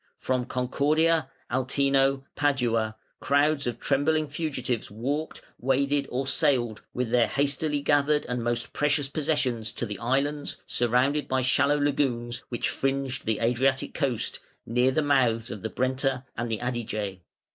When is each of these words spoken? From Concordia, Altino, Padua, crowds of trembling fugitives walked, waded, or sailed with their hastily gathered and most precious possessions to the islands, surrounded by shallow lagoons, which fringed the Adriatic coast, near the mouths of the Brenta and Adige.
From 0.17 0.45
Concordia, 0.45 1.29
Altino, 1.51 2.23
Padua, 2.35 2.95
crowds 3.19 3.67
of 3.67 3.79
trembling 3.79 4.25
fugitives 4.25 4.89
walked, 4.89 5.43
waded, 5.59 6.07
or 6.09 6.25
sailed 6.25 6.81
with 6.91 7.11
their 7.11 7.27
hastily 7.27 7.81
gathered 7.81 8.25
and 8.25 8.43
most 8.43 8.73
precious 8.73 9.07
possessions 9.07 9.71
to 9.73 9.85
the 9.85 9.99
islands, 9.99 10.57
surrounded 10.65 11.27
by 11.27 11.43
shallow 11.43 11.77
lagoons, 11.77 12.39
which 12.49 12.67
fringed 12.69 13.27
the 13.27 13.37
Adriatic 13.41 13.93
coast, 13.93 14.39
near 14.65 14.89
the 14.89 15.03
mouths 15.03 15.51
of 15.51 15.61
the 15.61 15.69
Brenta 15.69 16.25
and 16.35 16.51
Adige. 16.51 17.19